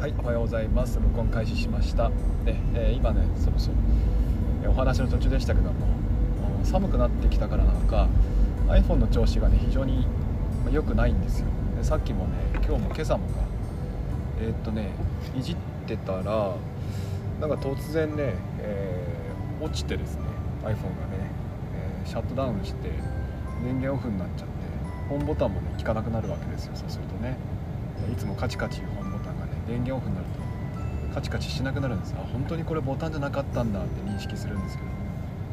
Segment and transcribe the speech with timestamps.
[0.00, 1.00] はい、おはようございます。
[1.00, 2.08] 録音開始しました。
[2.44, 3.72] で、えー今ね、そろそ
[4.64, 5.74] ろ、お話の途中でしたけども、
[6.62, 8.06] 寒くなってきたからなのか、
[8.68, 10.06] iPhone の調子がね、非常に
[10.64, 11.46] ま良くないんですよ。
[11.76, 13.40] でさっきもね、今日も今朝もか、
[14.40, 14.90] えーっとね、
[15.36, 15.56] いじっ
[15.88, 16.54] てたら、
[17.40, 20.22] なんか突然ね、えー落ちてですね、
[20.62, 20.78] iPhone がね、
[22.04, 22.90] えシャットダウンして、
[23.64, 24.54] 電源オフになっちゃって、
[25.08, 27.36] ホームボタンもね、効かなくなるわけですよ、そうするとね。
[28.12, 28.80] いつもカチカチ
[29.68, 30.26] 電源オフになる
[31.08, 34.88] とカチカチしなくなるんですあ本当にこれボタンじゃなかったんだって認識するんですけど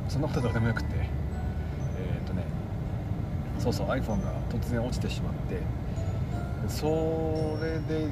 [0.10, 2.44] そんなことどうでもよくてえーっとね
[3.60, 5.62] そうそう iPhone が突然落ちてしまってで
[6.70, 8.08] それで、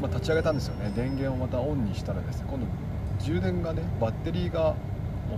[0.00, 0.92] まあ、立ち上げたんですよね。
[0.96, 2.66] 電源をまたオンにしたらですね今度
[3.22, 4.74] 充電がねバッテリーが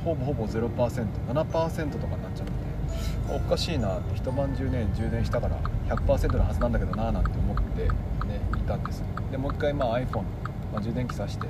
[0.05, 2.53] ほぼほぼ 0%7% とかになっちゃって
[3.35, 7.89] おかしいなって一晩中ね充電したから100%のはずなんだけどななんて思って
[8.67, 10.23] たんですでもう一回まあ iPhone、
[10.73, 11.47] まあ、充電器挿して、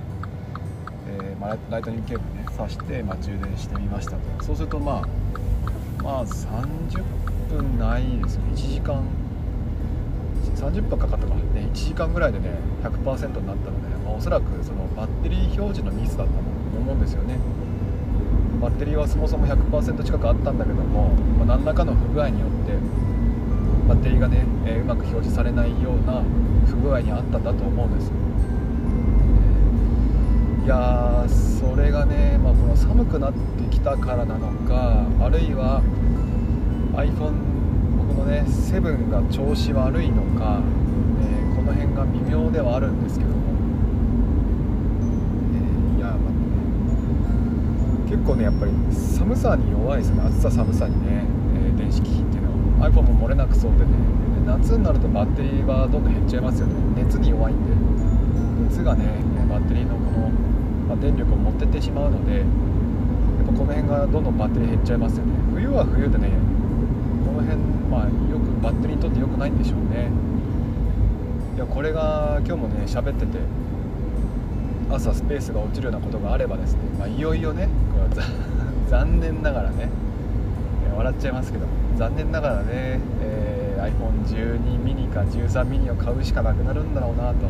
[1.09, 4.19] えーまあ、ライトニングケーブルね挿して、まあ、充電してみましたと。
[4.45, 7.03] そうするとまあまあ30
[7.49, 8.53] 分ないですよね。
[8.53, 9.03] 1時間。
[10.57, 12.51] 30分かかったか、ね、1時間ぐらいでね
[12.83, 16.39] 100%になったので、まあ、おそらくそのバッテリー表示のミスだったと
[16.79, 17.39] 思うんですよね。
[18.61, 22.73] バッテリーはそもそも100%近くあったんだけども、まあ、何らかの不具合によって
[23.89, 26.23] バッテリーがね、えーうまく表示されないような
[26.67, 28.13] 不具合にあったんだと思うんです。
[30.65, 35.81] いやーそれがね、まあ、この寒くなってきたからなのかあるいは
[36.93, 37.33] iPhone
[37.97, 40.61] 僕のね7が調子悪いのか、
[41.23, 43.37] えーこの辺が微妙ではあるんですけども、
[45.55, 46.33] えーいやまあ
[48.11, 50.21] 結構ねやっぱり寒さに弱いですね。
[50.23, 51.25] 暑さ寒さにね、
[51.57, 52.38] えー電子機器って。
[52.81, 53.87] iPhone も漏れなくそうでね。
[54.39, 56.75] で夏になるとバッテリーはどんどん減っちゃいますよね。
[56.97, 57.73] 熱に弱いんで。
[58.69, 59.05] 熱がね
[59.49, 60.29] バッテリーのこの、
[60.89, 62.47] まあ電力を持ってってしまうのでやっ
[63.47, 65.33] ぱこの辺がどんどんバッテリー減っちゃいますよね。
[65.55, 66.31] 冬は冬でね
[67.25, 67.57] この辺
[67.91, 70.11] まあよくバッテリーにとって良くないんでしょうね。
[71.57, 73.39] いやこれが今日もね喋ってて
[74.91, 78.23] 朝スペースが落ちるようなことがあればですね、まあ、いよいよねこれ
[78.89, 79.89] 残念ながらね
[80.97, 81.88] 笑っちゃいますけども。
[81.99, 87.43] 残念ながらね、えー iPhone12 ミニか13ミニを買うしかなくなるんだろうなと、ね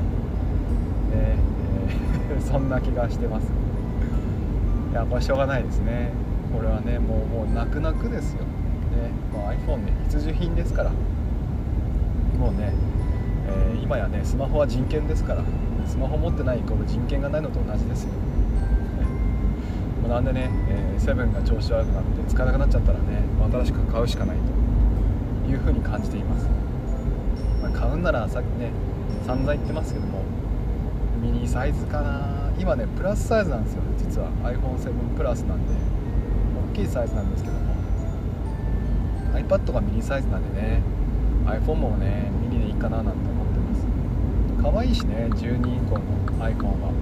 [1.13, 3.53] えー そんな気がしてます。
[4.93, 6.13] いやこれしょうがないですね。
[6.55, 8.47] これはねもうもう泣く泣くですよ、ね
[9.33, 10.91] もう iPhone ね必需品ですから。
[10.91, 12.73] もうね、
[13.49, 15.43] えー今やねスマホは人権ですから。
[15.87, 18.11] スマホ持ってないイコール人権がないのと同じですよ。
[20.09, 24.37] もなんでね、えーセブンが調子悪くなって使えなくなっちゃったらねもう新しく買うしかない
[25.47, 26.49] というふうに感じています、
[27.63, 28.73] まあ買うんならさっきね
[29.27, 30.23] 散々言ってますけども
[31.23, 32.37] ミニサイズかな。
[32.59, 34.31] 今ねプラスサイズなんですよ実は。
[34.43, 35.75] iPhone7 プラスなんで
[36.73, 37.61] 大きいサイズなんですけども。
[39.35, 40.83] iPad がミニサイズなんでね
[41.47, 43.87] iPhone もねミニでいいかななんて思ってます。
[44.75, 46.03] 可愛いしね12以降の
[46.45, 46.93] iPhone は。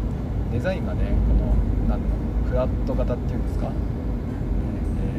[0.53, 1.55] デザインがねこの
[1.89, 2.26] なんだろう。
[2.57, 3.71] フラット型っていうんですか、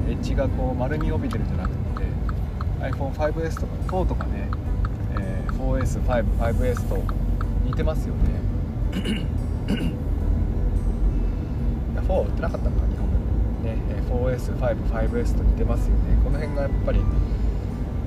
[0.07, 1.77] えーエッジがこう丸み帯びてるんじゃなくて
[2.79, 4.49] iPhone5S とか4とかね、
[5.19, 6.97] えー 4S5、5S と
[7.63, 8.21] 似てますよね。
[12.07, 13.07] 4売ってなかったのか日本
[13.63, 13.77] でね
[14.09, 14.57] 4S5、
[15.11, 16.17] 5S と似てますよね。
[16.23, 17.01] この辺がやっぱり、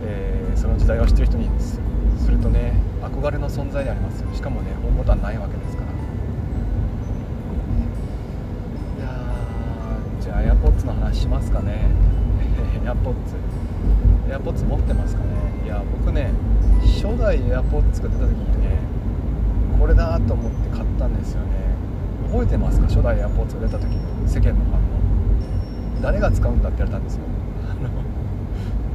[0.03, 1.79] えーその時代を知ってる人にす
[2.19, 4.35] するとね憧れの存在でありますよ。
[4.35, 6.00] しかもねホームボタンないわけですから。
[10.31, 11.87] じゃあ AirPods の話しますかね。
[12.87, 13.15] AirPods
[14.31, 15.27] AirPods 持ってますかね。
[15.65, 16.31] いや僕ね
[16.83, 18.79] 初代 AirPods が出た時にね
[19.81, 21.49] これだと思って買ったんですよね。
[22.31, 22.87] 覚えてますか？
[22.87, 24.81] 初代 AirPods が出た時の世間の反応。
[26.01, 27.23] 誰が使うんだって言われたんですよ。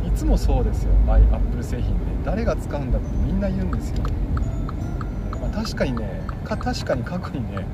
[0.07, 0.93] いつもそうですよ。
[1.09, 2.05] アップル製品で。
[2.23, 3.97] 誰が使うんだってみんな言うんですよ、
[5.41, 7.67] まあ、確かにねか確かに過去にね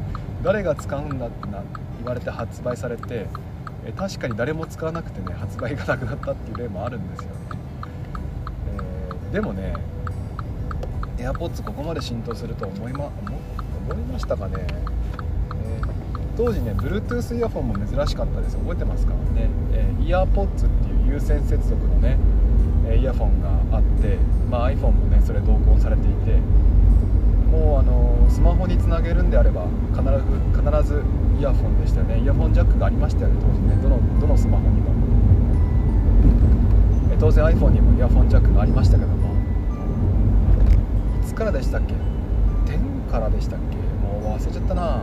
[0.43, 1.63] 誰が使うんだってな
[1.99, 3.27] 言われて発売されて
[3.85, 7.35] え確かに誰も使わなくてね発売がなくなったっていう例もあるんですよね、
[8.77, 9.73] えーでもね
[11.17, 13.13] AirPods ここまで浸透すると思い,、ま、思
[13.91, 15.91] 思いましたかね、えー
[16.37, 18.55] 当時ね Bluetooth イヤホンも珍しかったです。
[18.57, 19.13] 覚えてますか？
[19.35, 22.17] ね、えー、イヤーポッツっていう有線接続のね
[22.87, 24.17] えーイヤホンがあって、
[24.49, 26.39] まあ、iPhone もねそれ同梱されていて
[27.51, 30.09] もうあのスマホにつなげるんであれば必ず
[30.57, 31.03] 必ず
[31.41, 32.19] イヤホンでしたよね。
[32.19, 33.41] イヤホンジャックがありましたよね。
[33.41, 33.75] 当時ね。
[33.81, 34.91] どのどのスマホにも。
[37.11, 39.33] え当然 iPhone にもイヤホンジャックがありましたけども。
[41.23, 41.95] いつからでしたっけ
[42.71, 43.75] ？10からでしたっけ？
[43.75, 45.01] もう忘れちゃったな。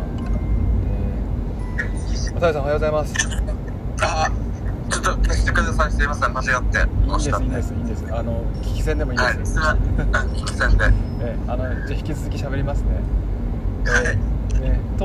[1.77, 3.15] えー、おささんおはようございます。
[4.01, 4.31] あ
[4.91, 5.91] ちょっと聞いてください。
[5.91, 6.33] すいません。
[6.33, 6.79] 間違って。
[6.79, 7.63] いいんですいいんで。
[7.65, 8.07] すいいんです。
[8.15, 10.31] あの聞き戦でもいいです、はい、すいません。
[10.31, 10.85] 聞き戦で。
[11.21, 12.91] えー、あのじゃ引き続き喋りますね。
[13.91, 14.17] はい。
[14.17, 14.23] ね、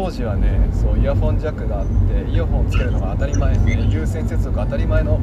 [0.03, 5.17] 当時はねそうイヤホンジャックがあってイヤホンをつけるのが当たり前、ね、有線接続当たり前の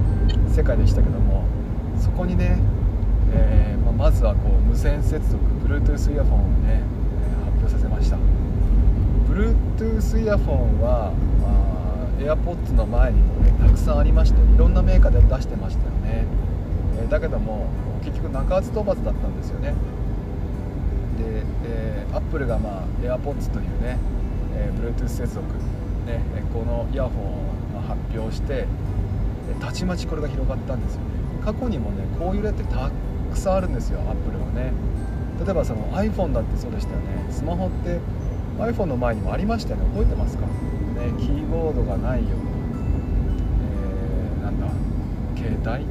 [0.48, 1.44] 世界でしたけども
[2.00, 2.56] そこにね、
[3.34, 5.36] えー、まあ、まずはこう無線接続
[5.68, 8.16] Bluetooth イヤホンをね、え発表させました。
[9.28, 11.12] Bluetooth イヤホンは、
[11.42, 16.24] まあ、AirPods の前にもねたくさんありましていろんなメーカーで出してましたよね、
[17.02, 17.68] えー、だけども
[18.02, 19.74] 結局中厚問わずだったんですよね。
[21.18, 23.98] で、えー、アップルが、まあ、AirPods というね、
[24.60, 25.42] えー、Bluetooth 接続、
[26.06, 26.20] ね、
[26.52, 27.12] このイヤホン
[27.78, 28.66] を発表して
[29.60, 31.06] たちまちこれが広がったんですよね。
[31.42, 32.90] 過去にもねこういう例ってた
[33.32, 34.72] くさんあるんですよアップルはね。
[35.42, 37.06] 例えばその iPhone だってそうでしたよね。
[37.30, 37.98] スマホって
[38.58, 39.86] iPhone の前にもありましたよね。
[39.94, 40.50] 覚えてますか、ね、
[41.18, 42.50] キーボードがないような、
[43.64, 44.66] えー、なんだ？
[45.36, 45.88] 携帯、ね、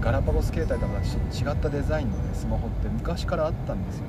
[0.00, 4.04] ガラパゴス携帯とか違ったデザインの、ね、スマホって昔からあったんですよ、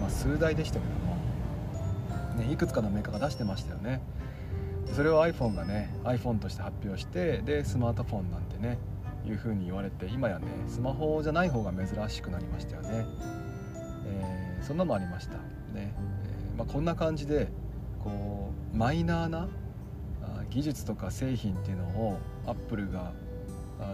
[0.00, 0.90] まあ、数台でしたけど、
[2.38, 4.00] ね、いくつかのメーカーが出してましたよね。
[4.94, 8.78] それを iPhone がね iPhone として発表してでスマートフォンなんてね
[9.26, 13.04] いう風に言われて今やねスマホじゃない方が珍しくなりましたよね、
[14.06, 15.34] えー、そんなのもありました。
[15.34, 15.40] ね、
[15.74, 17.48] えー、まあ、こんな感じで
[18.02, 19.48] こうマイナーな
[20.50, 23.12] 技術とか製品っていうのをアップルが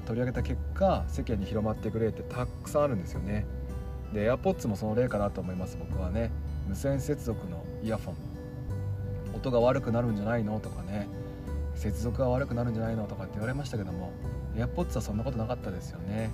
[0.06, 3.44] 取り上げた結果世間に広まってくれってたくさんあるんですよね。
[4.12, 5.76] で AirPods もその例かなと思います。
[5.76, 6.30] 僕はね
[6.68, 8.33] 無線接続のイヤフォン。
[9.44, 10.58] 音が悪くなるんじゃないの？
[10.58, 11.06] とかね。
[11.74, 13.04] 接続が悪くなるんじゃないの？
[13.04, 14.10] とかって言われましたけども。
[14.56, 16.30] AirPods はそんなことなかったですよね。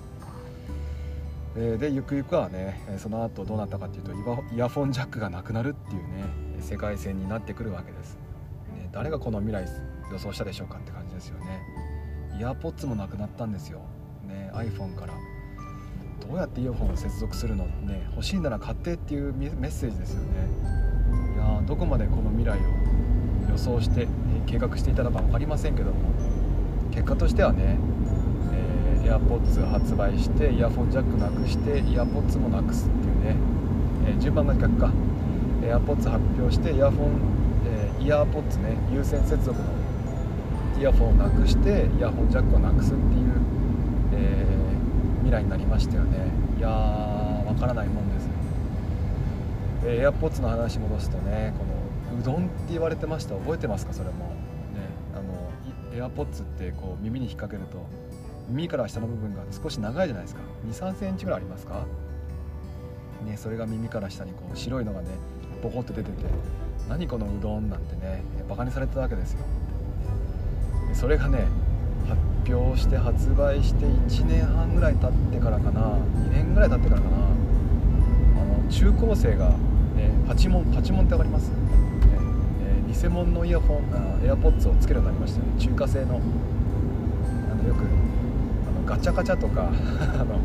[1.55, 4.13] でゆくゆくはねその後どうなったかっていうと
[4.53, 6.23] イヤフォンジャックがなくなるっていうね
[6.61, 8.17] 世界線になってくるわけです、
[8.73, 9.67] ね、誰がこの未来
[10.13, 11.61] 予想したでしょうかって感じですよね。
[12.37, 13.81] イヤーポッツもなくなったんですよ、
[14.25, 15.13] ね、iPhone から。
[16.25, 17.65] どうやってイヤホンを接続するの？
[17.65, 20.90] ね欲しいなら買ってっていうメッセージですよね。
[21.67, 22.61] どこまでこの未来を
[23.51, 24.07] 予想して
[24.45, 25.97] 計画していたのか分かりませんけども
[26.91, 27.77] 結果としてはね
[29.03, 33.35] AirPods 発売してイヤホンジャックなくして AirPods もなくすっていうね、
[34.07, 34.91] えー、順番が逆か。
[35.61, 37.11] AirPods 発表してイヤホン、
[37.65, 39.65] えー、イヤーポッツね有線接続の
[40.79, 43.31] イヤホンをなくしてイヤホンジャックをなくすっていう、
[44.13, 46.17] えー、未来になりましたよね。
[46.57, 48.10] いやーわからないもん
[49.81, 53.35] です、えー、AirPods の話戻すとねこのうどんって言われてました。
[53.35, 53.93] 覚えてますか？
[53.93, 54.25] それも。
[54.25, 54.31] ね。
[55.15, 57.85] あの AirPods ってこう耳に引っ掛けると
[58.49, 60.41] 耳から下の部分が少し長いじゃないですか。
[60.67, 61.85] 2 3センチぐらいありますか？
[63.25, 65.07] ねそれが耳から下にこう白いのがね
[65.63, 66.15] ボコッと出てて
[66.89, 69.39] 何このうどんなんてねバカにされてたわけですよ。
[70.93, 71.45] それがね
[72.09, 75.81] 発表して発売して1年半ぐらい経ってからかな。
[75.81, 77.17] 2年ぐらい経ってからかな。
[77.17, 77.19] あ
[78.63, 79.55] の中高生が、ね、
[80.31, 81.51] パチモンパチモンって分かります、
[82.63, 85.59] えー、偽物のイヤホンエアポッツをつけるようになりましたよね。
[85.59, 86.21] 中華製の。
[87.51, 89.67] あのよくあのガチャガチャとか
[90.15, 90.39] あの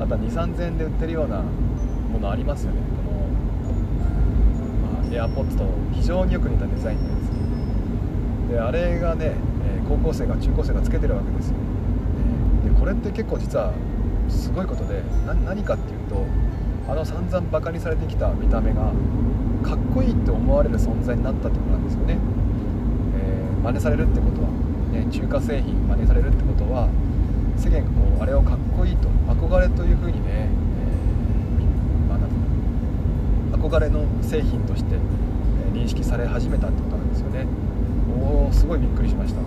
[0.00, 1.42] また23000円で売ってるような
[2.12, 2.78] ものありますよね。
[2.96, 7.10] この、まあ、エアポッツと非常によく似たデザインのや
[8.48, 9.34] つであれがね
[9.64, 11.54] え高校生が中高生がつけてるわけですよ。
[12.64, 13.74] でこれって結構実は
[14.28, 15.04] すごいことで
[15.46, 16.26] 何かっていうと
[16.88, 18.92] あの散々バカにされてきた見た目が
[19.62, 22.18] かっこいいって思われる存在になったってことなんですよね、
[23.16, 24.48] えー、真似されるってことは、
[24.92, 26.88] ね、中華製品真似されるってことは
[27.56, 34.96] 世間がこうあれをかっこいいと憧れというふうにね、えーまあ、憧れの製品として
[35.72, 37.46] 認識され始めたってことなんですよね。
[38.20, 39.40] おおすごいびっくりしました。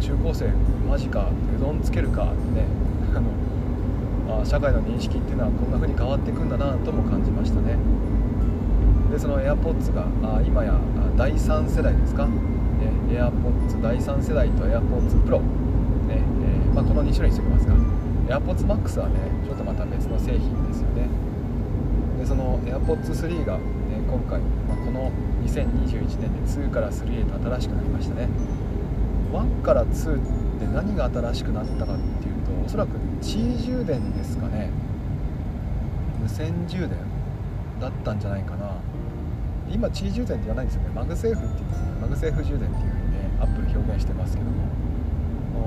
[0.00, 0.48] 中高生
[0.88, 2.66] マジかうどんつけるかってね
[3.14, 3.22] あの
[4.28, 7.76] あ社会の認識っていうのはこんな風に変わっていくんだなとも感じましたね。
[9.10, 10.78] でその AirPods があ今や
[11.16, 12.32] 第3世代ですか、ね、
[13.10, 15.40] AirPods 第3世代と AirPods Pro、
[16.08, 17.74] ねえー、まあ、この2種類にしておきますか。
[18.28, 21.08] AirPods Max はねちょっとまた別の製品ですよね。
[22.18, 23.62] でその AirPods 3が、ね、
[24.08, 25.10] 今回、まあ、この
[25.44, 28.28] 2021年で2から3へと新しくなりましたね。
[29.32, 30.18] 1から2っ
[30.60, 34.68] て何が新しくなったかっていうとおそらく地位充電ですかね。
[36.20, 36.90] 無線充電
[37.80, 38.72] だったんじゃないかな。
[39.72, 40.90] 今地位充電って言わないんですよね。
[40.94, 41.66] MagSafe っていう
[42.02, 44.82] MagSafe 充電っていう風にねアップル表現してますけども。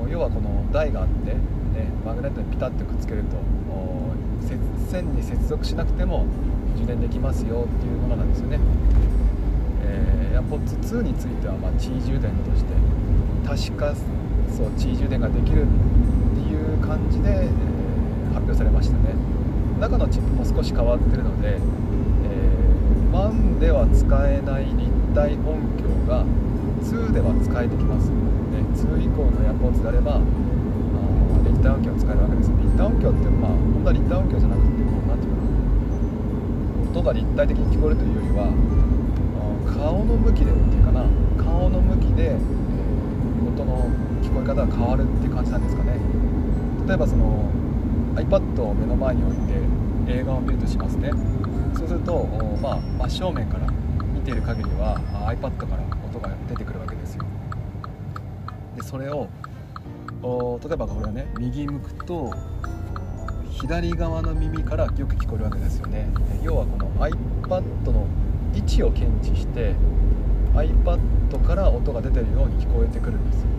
[0.09, 1.39] 要はこの台があって、ね、
[2.05, 3.37] マグネットにピタッとくっつけると
[4.89, 6.25] 線に接続しなくても
[6.77, 8.59] 充電できますよっていうものなんですよね、
[9.83, 12.73] えー、AirPods 2については、ま、 Qi 充電として
[13.45, 13.95] 確か
[14.55, 15.65] そう地位充電ができる
[16.85, 17.49] 感じで、え、
[18.33, 19.15] 発表されましたね。
[19.79, 26.23] 中のチップも少し変わってるので、えー、1では使えない立体音響が
[26.79, 30.21] 2では使えてきます、ね、2以降の AirPods であれば
[31.43, 35.51] 立体音響を使えるわけです立体音響ってまあ本当は立体音響じゃなくてこう何ていうかな
[36.95, 38.47] 音が立体的に聞こえるというよりは
[39.65, 41.05] 顔の向きでっていうかな。
[41.37, 43.89] 顔の向きで、えー、音の
[44.23, 45.99] 聞こえ方が変わるっていう感じなんですかね。
[46.87, 47.49] 例えばその
[48.15, 49.37] iPad を目の前に置い
[50.07, 51.11] て映画を見るとしますね。
[51.75, 52.25] そうすると、
[52.61, 53.67] まあ、真正面から
[54.13, 57.25] 見ている限りは iPad から音が出てくるわけですよ。
[58.75, 59.27] でそれを
[60.63, 62.31] 例えばこれはね右向くと
[63.49, 66.07] 左側の耳からよく聞こえるわけですよね。
[66.43, 68.05] 要はこの iPad の
[68.53, 69.73] 位置を検知して
[70.53, 70.99] iPad
[71.45, 73.54] から音が出てるように聞こえてくるんです、ねえ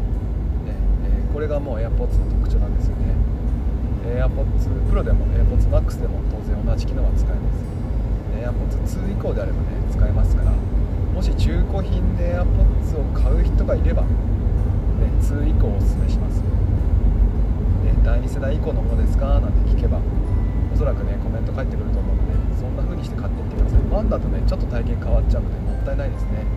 [1.37, 3.13] これがもう AirPods の特徴なんですよね。
[4.09, 7.61] AirPods Pro でも AirPods Max でも当然同じ機能は使えます。
[8.41, 10.53] AirPods 2以降であればね使えますから。
[11.13, 14.09] もし中古品で AirPods を買う人がいれば、ね、
[15.21, 16.49] 2以降おすすめします、ね、
[18.03, 19.39] 第2世代以降のものですか？
[19.39, 20.01] なんて聞けば
[20.73, 23.81] おそらくねコメント返ってくると思うのでそんな風にして買っていってください。
[23.81, 26.49] 1だとねちょっと体験変わっちゃうのでもったいないですね。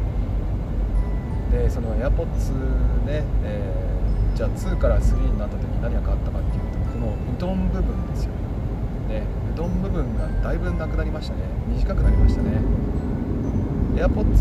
[1.52, 2.56] でその AirPods
[3.04, 3.89] ね、えー、
[4.40, 8.32] じゃあ2から3になった時に何が変わったかっていうとこのうどん部分ですよ。
[9.10, 11.42] ねうどん部分がだいぶなくなりましたね。
[11.68, 12.52] 短くなりましたね。
[14.00, 14.40] AirPods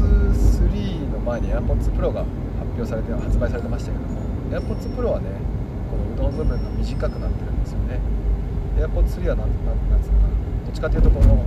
[0.71, 2.31] 3の前に AirPods Pro が発
[2.78, 4.23] 表されて発売されてましたけども
[4.55, 5.31] AirPods Pro はね
[5.90, 7.99] このうどん部分が短くなってるんですよね。
[8.78, 10.38] AirPods 3は何なんつうのかな。
[10.62, 11.45] どっちかというとこの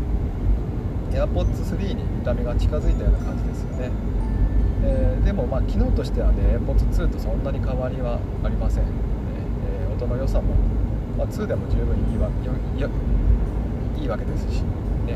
[1.14, 3.92] AirPods 3に見た目が近づいたような感じですよね、
[5.32, 8.92] でもまあ機能としてはね AirPods 2とそんなに変わりはありません、ね
[9.64, 10.54] えー、音の良さも、
[11.18, 12.28] まあ、2でも十分いいわ
[13.96, 14.60] いいわけですし
[15.08, 15.16] ね、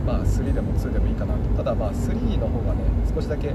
[0.00, 1.40] ー、まあ3でも2でもいいかなと。
[1.60, 3.54] ただまあ3の方がね少しだけ、え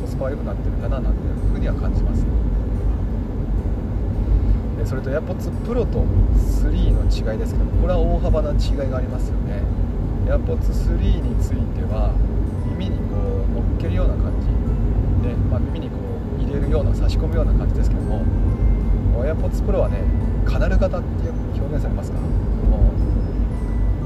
[0.00, 2.24] コスパは良くなってるかななんていうふうには感じます。
[4.86, 6.04] それと AirPods Pro と
[6.38, 9.62] 3の違いですけどこれは大幅な違いがありますよね。
[10.26, 12.14] AirPods 3については
[12.78, 13.39] 耳にこう
[13.80, 14.46] けるような感じ
[15.26, 15.96] で、まあ、耳にこ
[16.38, 18.22] う入れるような差し込むような感じですけども
[19.24, 20.04] AirPods Pro はね
[20.44, 22.18] カナル型って表現されますか？
[22.18, 22.92] も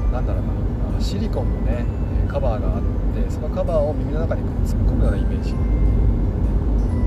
[0.09, 1.01] うなんだろうな。
[1.01, 1.85] シリコンのね
[2.27, 2.83] カバーがあっ
[3.15, 5.53] てそのカバーを耳の中に突っ込むようなイメージ。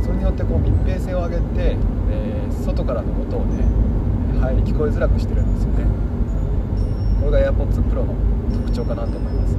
[0.04, 1.42] それによってこう密閉性を上げて、
[2.10, 3.64] えー、外からの音をね
[4.40, 5.84] 入り聞こえづらくしてるんですよね。
[7.20, 8.14] これが AirPods Pro の
[8.64, 9.57] 特徴かなと思います。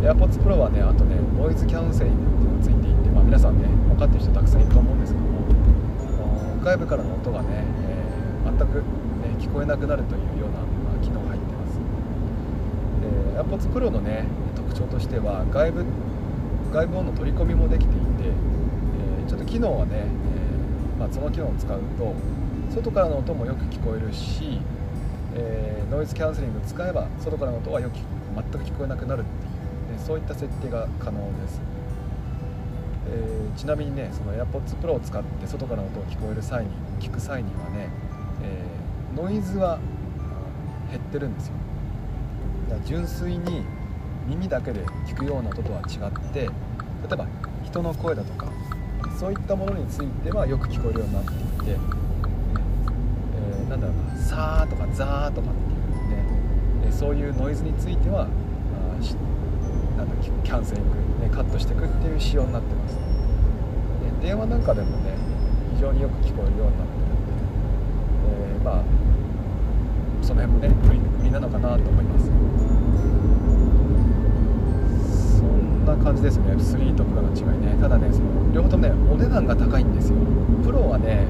[0.00, 5.40] AirPods Pro はねあとねノイズキャンセリングっていうのがついていて、まあ、皆さんね分かってる人たくさんいると思うんですけども
[6.64, 7.64] 外部からの音がね、
[8.44, 8.84] えー、全く、ね、
[9.38, 11.80] 聞こえなくなるというような、まあ、機能が入ってます、
[13.04, 14.24] え、AirPods Pro のね
[14.56, 15.84] 特徴としては外部
[16.72, 22.14] 外部音の取り込みもできていてえちょっと機能はね、え、まあ、その機能を使うと
[22.70, 24.60] 外からの音もよく聞こえるし、
[25.34, 27.94] え、ノイズキャンセリング使えば外からの音はよく
[28.34, 29.49] 全く聞こえなくなるっていう、
[30.10, 31.60] そういった設定が可能です、
[33.08, 37.88] えー、ちなみにねその AirPods Pro を使って外からの音を聞こえる際に聞く際にはね、
[38.42, 38.66] え
[39.14, 39.78] ノイズは
[40.90, 41.52] 減ってるんですよ。
[42.70, 43.62] だから純粋に
[44.26, 46.48] 耳だけで聞くような音とは違って例
[47.12, 47.28] えば
[47.62, 48.48] 人の声だとか
[49.16, 58.26] そういったものについてはよく聞こえるようになっていて、えー、なんだろうな「さー」とか「ザー」とかっていうね、えそういうノイズについてはあ
[58.98, 59.39] な
[60.02, 60.90] んだキャンセリング、
[61.22, 63.00] ね、カットしていくっていう仕様になってます、ね、
[64.22, 65.14] 電話なんかでもね
[65.74, 67.32] 非常によく聞こえるようになってるんで、
[68.54, 68.84] えー、まあ
[70.22, 70.68] その辺もね
[71.20, 72.26] 売りなのかなと思います。
[75.38, 76.52] そんな感じですね。
[76.52, 77.76] F3 とプロの違いね。
[77.80, 80.16] ただねその両方ともねお値段が高いんですよ。
[80.64, 81.26] プロはね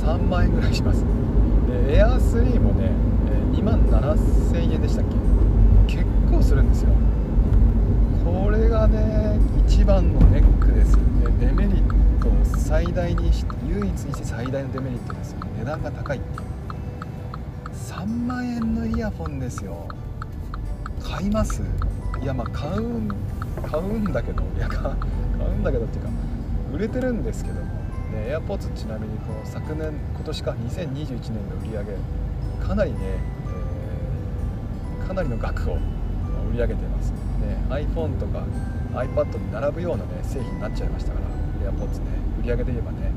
[0.00, 1.04] 3万円ぐらいします。
[1.66, 2.92] でエアー3もね
[3.52, 5.04] 2万7000円でしたっ
[5.88, 5.96] け？
[5.96, 6.90] 結構するんですよ。
[8.26, 10.96] これがね一番のネックです
[11.38, 16.48] でデメリットを最大にして唯一にして最大のデメリットですよ値段が高いっていう。
[17.72, 19.88] 3万円のイヤホンですよ。
[21.00, 21.62] 買います？
[22.20, 23.00] いやまあ買う
[23.70, 24.42] 買うんだけど。
[24.56, 24.94] いや買う
[25.54, 26.10] んだけどっていうか
[26.74, 27.66] 売れてるんですけども、
[28.12, 32.98] ね、AirPods ちなみにこの昨年今年か2021年の売り上げかなりね、
[35.00, 35.78] えー、かなりの額を売
[36.54, 37.25] り上げてます。
[37.68, 38.44] iPhone とか
[38.94, 42.04] iPad に並ぶようなね製品になっちゃいましたから AirPods ね。
[42.40, 43.10] 売り上げで言えばね。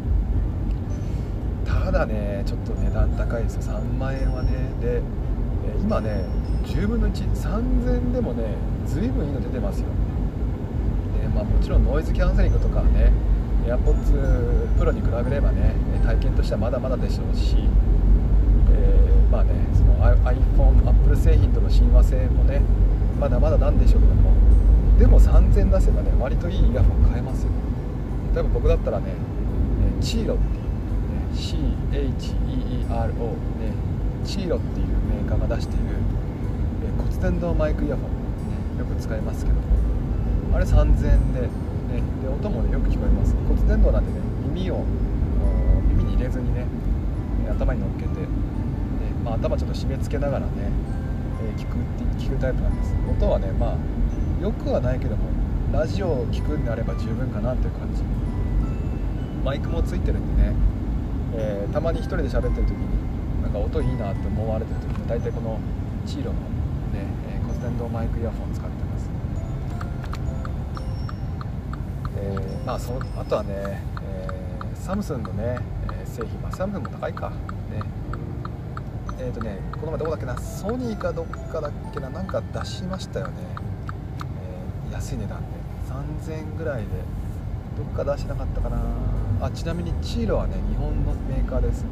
[1.66, 3.62] ただねちょっと値段高いですよ。
[3.62, 4.50] 3万円はね。
[4.82, 5.02] で
[5.82, 6.24] 今ね
[6.66, 9.88] 10分の13000でもね随分いいの出てますよ。
[11.22, 13.12] で、まあ、もちろんノイズキャンセリングとかはね
[13.66, 15.74] AirPods Pro に比べればね
[16.04, 22.62] 体験としてはまだまだでしょうし、えー、まあねその iPhone、Apple 製品との親和性もね
[23.20, 24.32] まだまだなんでしょうけども。
[24.98, 27.50] でも3000出せばね割といいイヤホン買えますよ。
[28.34, 29.14] 例えば僕だったらね
[30.02, 33.14] チーロっていう、ね、CHEERO
[33.60, 33.74] ね
[34.26, 35.84] チーロっていうメーカーが出している、
[36.98, 38.10] 骨伝導マイクイヤホン、ね、
[38.80, 39.62] よく使いますけども。
[40.54, 41.50] あれ3000円で,、ね、
[42.22, 43.36] で音もねよく聞こえます。
[43.48, 44.20] 骨伝導なんでね
[44.54, 44.84] 耳を
[45.88, 46.66] 耳に入れずにね
[47.50, 48.28] 頭に乗っけて、ね
[49.24, 50.52] まあ、頭ちょっと締め付けながらね、
[51.42, 51.78] え聞く
[52.18, 52.94] 聞くタイプなんです。
[53.10, 55.24] 音はねまあよくはないけども
[55.72, 58.04] ラジオを聴くんであれば十分かなっていう感じ。
[59.44, 60.54] マイクもついてるんでね、
[61.34, 65.60] えー、たまに1人で喋ってる時になんか音いいなって思われてる時に大体この
[66.06, 69.10] チーロの、ねえー、骨伝導マイクイヤホン使ってます、
[72.18, 74.28] えー、まあそあとはね、え
[74.76, 75.58] サムスンのね、
[75.92, 77.32] え製品、まあ、サムスンも高いか。
[79.20, 83.34] えっ、とねこの前どこだっけなソニーかどっかだっけななんか出しましたよね、
[84.92, 85.48] え安い値段で。
[86.30, 86.88] 3000円ぐらいで。
[87.78, 88.78] どっか出してなかったかな。
[89.42, 91.90] あちなみにチーロはね日本のメーカーです、ね。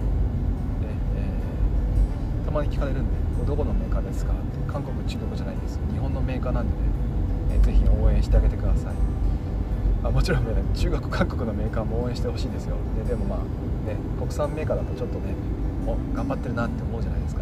[1.15, 3.12] えー、たまに聞かれるんで
[3.46, 4.34] どこのメーカーですか？
[4.34, 4.41] って
[4.72, 5.79] 韓国中国じゃないんです。
[5.91, 6.79] 日本のメーカーなんでね、
[7.53, 8.93] えー、ぜひ応援してあげてください。
[10.03, 12.75] あもちろんね中国韓国のメーカーも応援してほしいんですよ。
[12.98, 13.39] ででもまあ
[13.88, 15.34] ね国産メーカーだとちょっとね
[15.88, 17.41] お頑張ってるなって思うじゃないですか、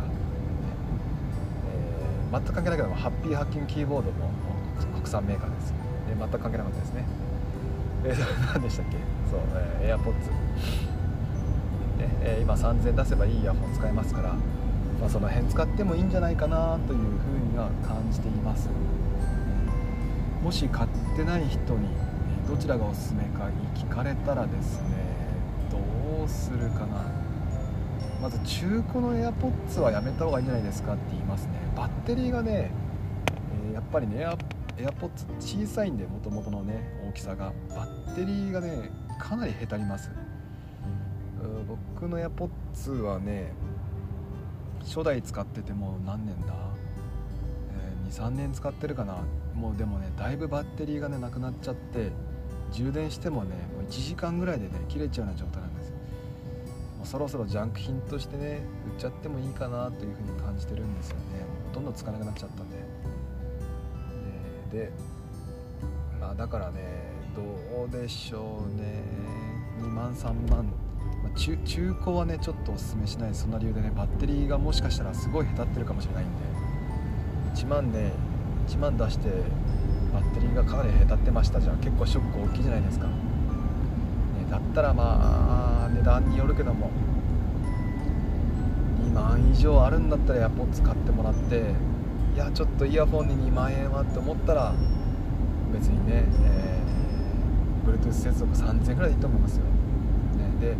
[2.31, 4.29] えー、全く関係ないけどもハッピーハッキングキーボードも
[4.93, 5.77] 国産メーカーです、ね、
[6.19, 7.05] 全く関係なかったですね。
[8.03, 8.17] えー、
[8.53, 8.97] 何でしたっけ？
[9.31, 9.39] そう、
[9.81, 14.29] えー、AirPods、ねえー、今3000出せばいいイヤホン使えますから、
[14.99, 17.05] まあ、その辺使ってもいいんじゃないかなというふう
[17.51, 18.69] には感じています。
[20.43, 21.87] もし買ってない人に
[22.47, 24.89] どちらがおすすめかに聞かれたらですね
[25.71, 27.24] どうするかな。
[28.25, 31.51] まず中古の AirPods はやめた方がいいんじゃないですかって言いますね。
[31.77, 32.71] バッテリーがね、
[33.67, 34.25] えー、やっぱりね
[34.77, 37.53] AirPods 小さいんでもともとのね大きさが。
[37.69, 40.09] バッテリーがねかなりへたります。
[41.67, 43.53] 僕の AirPods はね
[44.79, 46.55] 初代使ってても何年だ、
[48.07, 49.19] えー、23年使ってるかな。
[49.53, 52.09] もうでもねだいぶバッテリーがねなくなっちゃって
[52.71, 55.74] 充電してもねもう1時間ぐらいでね切れちゃうような状態なんです
[57.05, 58.61] そろそろジャンク品としてね
[58.95, 61.23] 売っちゃってもいいかなというふうに感じてるんですよね。
[61.67, 62.77] ほとんどん使わなくなっちゃったんで。
[64.71, 64.91] えで
[66.19, 69.03] まあだからねどうでしょうね。
[69.81, 70.65] 2万3万、
[71.23, 73.35] まあ、中中古はねちょっとおすすめしない。
[73.35, 76.75] そんな理由でねバッテリーがもしかしたらすごいへたってるかもしれないんで。
[77.55, 78.11] 1万ね
[78.67, 79.29] 1万出して
[80.13, 83.13] バッテリーがかなりへたってましたじゃあ結構ショック大きいじゃないですか、ね、
[84.51, 85.64] だったらまあ
[85.95, 86.91] 値段によるけども。
[89.05, 91.73] 2万以上あるんだったらエアポッツ買ってもらって
[92.35, 94.73] いやちょっとイヤホンに2万円はって思ったら
[95.71, 99.71] 別にね、えー、Bluetooth 接続3000円ぐらいでいいと思いますよ、ね、
[100.59, 100.75] で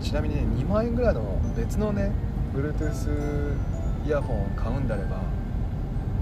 [0.00, 2.10] ちなみにね2万円ぐらいの別のね
[2.54, 3.54] Bluetooth
[4.06, 5.20] イヤホンを買うんであれば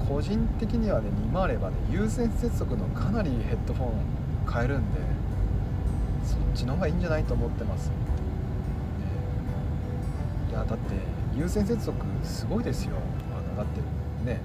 [0.08, 3.92] 個人的にはね2万あればね有線接続のかなりヘッドフォン
[4.46, 5.00] 買えるんで
[6.56, 7.90] ちの方がいいんじゃないと思ってます、
[10.50, 10.94] いやだって
[11.36, 12.96] 有線接続すごいですよ。
[13.30, 13.80] あのだって
[14.24, 14.40] ね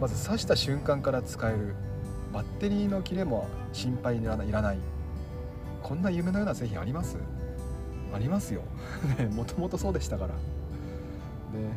[0.00, 1.74] まず刺した瞬間から使える。
[2.32, 4.78] バッテリーの切れも心配いらない。
[5.82, 7.16] こんな夢のような製品あります？
[8.12, 8.62] ありますよ。
[9.34, 10.30] もともとそうでしたから。
[10.30, 10.34] で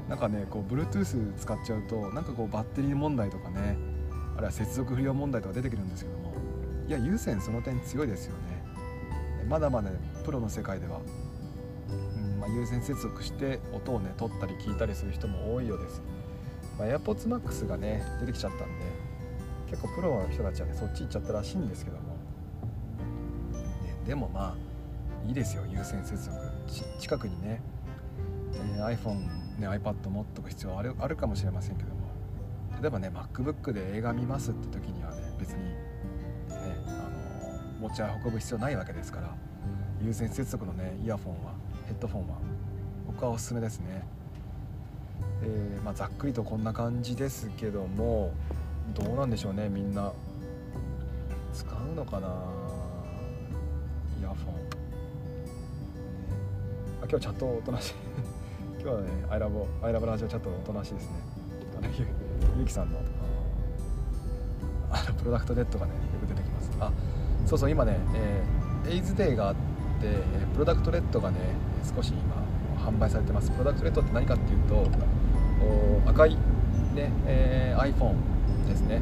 [0.10, 3.78] なんかねこう Bluetooth 使っちゃうとなんかこうバッテリー問題とかね
[4.36, 6.34] あるいは接続不良問題とか出てくるんですけども。
[6.88, 8.57] いや有線その点強いですよね。
[9.46, 11.00] まだまだ、ね、プロの世界では、
[11.90, 16.02] うんまあ、有線接続して音をね取ったり聞いたりする人も多いようです。
[16.78, 18.86] まあ、AirPods Max がね出てきちゃったんで
[19.70, 26.38] 結構プロの人たちはねそっち行っちゃったらしいんですけども、ね、でもまあいいですよ優先接続。
[27.00, 27.62] 近くにね、
[28.78, 29.16] えー、iPhone
[29.60, 32.08] ね iPad 持っとく必要あるあるかもしれませんけども。
[32.80, 35.74] 例えばね MacBook で映画見ますって時にはね別に、
[37.80, 39.36] 持ち運ぶ必要ないわけですから
[40.02, 41.54] 有線接続のねイヤフォンは
[41.86, 42.38] ヘッドフォンは
[43.08, 44.06] 僕はおすすめですね。
[45.42, 48.34] えー、まあ、ざっくりとこんな感じですけども
[48.94, 50.12] どうなんでしょうねみんな。
[51.54, 52.28] 使うのかな
[54.20, 54.54] イヤフォン。
[57.02, 57.94] あ今日チャットおとなしい。
[58.80, 61.10] 今日はねアイラボアイラボラジオチャットおとなしいですね。
[61.80, 62.06] あのゆ
[62.60, 63.00] ゆきさんの
[64.92, 66.72] あの PRODUCT RED がねよく出てきます。
[66.80, 66.92] あ
[67.48, 69.62] そうそう今ね、えー、エイズデーがあって
[70.54, 71.38] PRODUCT RED がね
[71.96, 72.36] 少し今
[72.86, 73.50] 販売されてます。
[73.52, 74.86] PRODUCT RED って何かっていうと
[76.06, 76.36] 赤い、
[76.94, 78.16] ねえー、iPhone
[78.68, 79.02] ですね。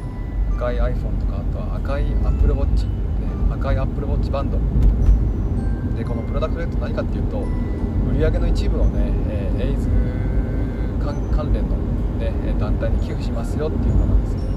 [0.54, 2.92] 赤い iPhone とかあとは赤い Apple Watch、ね、
[3.50, 4.58] 赤い Apple Watch バンド
[5.98, 7.40] でこのプロダクトレッド何かっていうと
[8.12, 9.88] 売上の一部をね、えー、エイズ
[11.04, 11.76] 関連の、
[12.18, 14.55] ね、団体に寄付しますよっていうものなんですよ。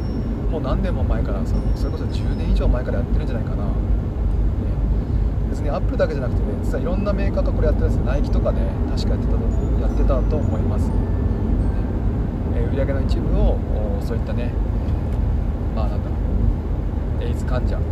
[0.49, 1.53] もう何年も前からそ
[1.85, 3.65] れこそ10年以上前からやってるんじゃないかな。
[5.49, 8.05] 別にアップルだけじゃなくてね実はいろんなメーカーがこれやってるんですよ。
[8.05, 9.33] ナイキとかね確かやってた
[9.81, 10.93] やってたと思います、ね。
[12.55, 13.57] えー、売上の一部を
[14.01, 14.51] そういったね、
[15.75, 17.83] まあなんだろうエイズ患者、ね、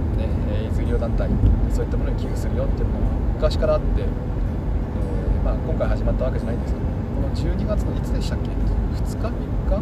[0.63, 1.29] エイズ医療団体
[1.73, 2.99] そういったものに寄付するよっていうのが
[3.35, 9.29] 昔からあって、えー、まあ、今回始まったわけじゃないんですけどこの12月のいつでしたっけ？2日？3
[9.69, 9.81] 日？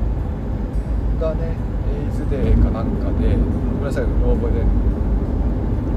[1.19, 1.55] がね
[1.87, 3.43] エイズデーかなんかでご
[3.79, 4.63] めんなさいうろ覚で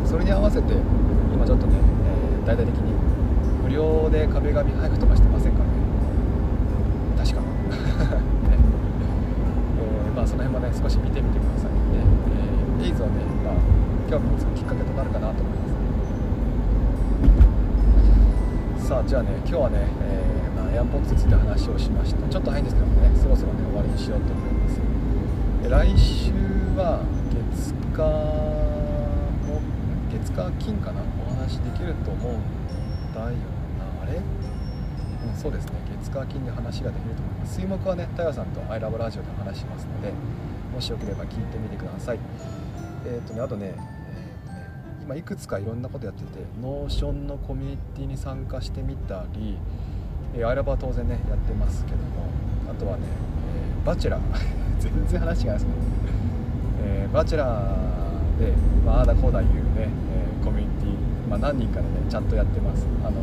[0.07, 0.75] それに合わせて
[1.35, 2.93] 今ちょっとね、えー、大々的に
[3.63, 5.65] 無料で壁紙早く飛ばしてませんかね。
[7.19, 7.41] 確か。
[8.49, 8.57] ね。
[9.79, 11.79] えー、まあその辺もね少し見てみてくださいね、
[12.81, 13.13] えー、エイズをね、
[13.45, 13.55] まあ、
[14.11, 15.59] 興味持つきっかけとなるかなと思い
[18.79, 18.89] ます。
[18.89, 22.27] さあじゃあね今日はね、えーまあ、AirPods について話をしました。
[22.29, 24.48] ちょっと早いんですけどもねそろそろね終わりにしようと思います。
[25.69, 26.33] 来週
[26.77, 29.61] は月火の
[30.11, 37.61] 月火金かなお話できると思うんだよなあれ、うん、そうですね月火金で話ができると思います。
[37.61, 40.11] 水木はね太陽さんと「アイラブラジオ」で話しますので
[40.73, 42.19] もしよければ聞いてみてください。
[43.05, 44.67] えっ、ー、とねあとね,、えー、とね
[45.03, 49.59] 今いくつかいろんなことやっててノーションのコミュニティに参加してみたり、
[50.35, 52.03] えー、アイラブは当然ねやってますけども
[52.71, 53.03] あとはね、
[53.88, 54.20] バチェラー。
[54.79, 55.68] 全然話がないですね、
[56.85, 58.53] えー、バチェラーで、
[58.85, 62.87] まあ、あだこうだ言うね、えー、コミュニティまあ、何人かでねちゃんとやってます。
[63.05, 63.16] あの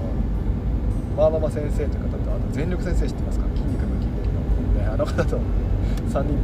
[1.17, 3.45] ワーママ先生という方とあと全力先生知ってますか？
[3.54, 4.41] 筋肉ムキムキの、
[4.82, 6.41] ね、あの方と3人で、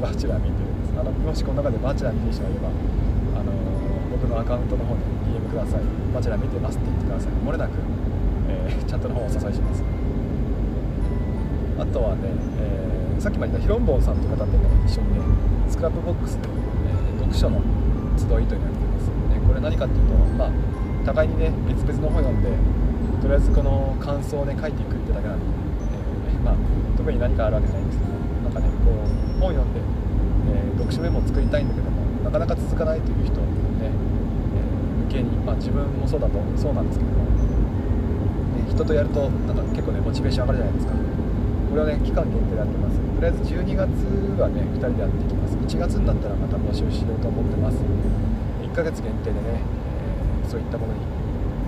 [0.00, 0.98] バチェラー見てるんです。
[0.98, 3.50] あのもしこの中でバチェラー見てる人がいればあの
[4.10, 5.82] 僕のアカウントの方に DM ください。
[6.14, 7.32] バチェラー見てますって言ってください。
[7.44, 7.70] 漏れなく、
[8.48, 9.82] えー、チャットの方をお誘いします。
[11.78, 15.20] あとはね、えー、さっきまで言ったヒロンボンさんという方とね一緒にね
[15.68, 17.60] スクラップボックスで、え、読書の
[18.16, 20.50] 集いというのをやってます、ね、これ何かっていうとまあ
[21.04, 22.50] 互いにね別々の本読んで
[23.22, 25.46] とりあえずこの感想をね書いていくってだけなんで、
[26.28, 26.54] えー、まあ、
[26.96, 29.80] 特に何かあるわけじゃないんですけどなんかねこう本読んで、
[30.50, 33.46] えー、読書メモを作りたいんだけどもなかなか続かないという人ね、
[33.82, 33.92] えー、
[35.06, 41.15] 向けに、まあ、自分もそうだとそうなんですけども、ね、人とやるとなんか結構ねモチベーション上がるじゃないですか。
[41.76, 42.96] れはね期間限定でやってます。
[42.96, 43.92] とりあえず12月
[44.40, 45.56] はね2人でやっていきます。
[45.56, 47.76] 1月になったらまた募集しようと思ってます。
[48.64, 49.60] 1ヶ月限定でね
[50.44, 51.00] えそういったものに、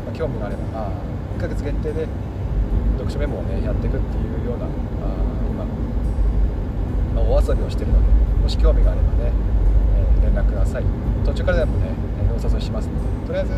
[0.05, 0.93] まあ、興味があればあ
[1.37, 2.09] 1ヶ月限定で
[2.97, 4.69] 読書メモをねやっていくっていうようなあ
[5.53, 5.65] 今、
[7.15, 8.09] まあ、お遊びをしてるので
[8.43, 9.33] もし興味があればね、
[9.97, 10.85] えー、連絡ください。
[11.25, 11.93] 途中からでもね
[12.33, 13.53] お誘いしますのでとりあえず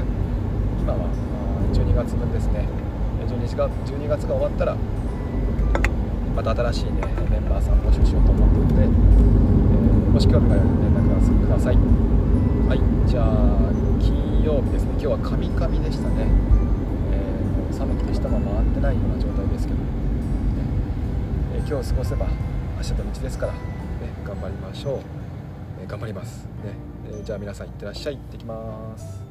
[0.81, 1.07] 今は
[1.75, 2.67] 12月分ですね。
[3.29, 4.77] 12月が ,12 月が終わったら
[6.35, 8.91] また新しいねメンバーさん募集しようと思っているので、えー、
[10.11, 11.77] もし興味があれば連絡ください。
[11.77, 13.27] はいじゃあ
[14.01, 14.91] 金曜日ですね。
[14.93, 16.27] 今日はカミカミでしたね、
[17.11, 19.85] えー、寒くて下も回ってないような状態ですけど、ね。
[21.57, 22.27] えー、今日過ごせば
[22.77, 23.59] 明日土日ですから、ね、
[24.25, 25.01] 頑張りましょう、
[25.83, 26.75] えー、頑張ります、ね。
[27.13, 28.17] えじゃあ皆さんいってらっしゃい。
[28.17, 29.30] 行ってきます。